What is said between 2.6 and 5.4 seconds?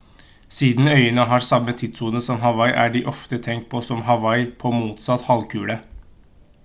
er de ofte tenkt på som «hawaii på motsatt